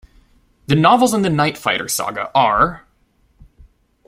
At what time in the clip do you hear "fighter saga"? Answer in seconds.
1.59-2.31